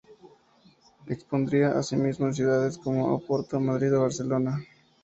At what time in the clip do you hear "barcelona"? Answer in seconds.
4.01-4.57